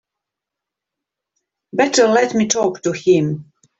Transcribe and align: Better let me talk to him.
Better 1.73 2.07
let 2.07 2.33
me 2.33 2.47
talk 2.47 2.81
to 2.81 2.91
him. 2.91 3.53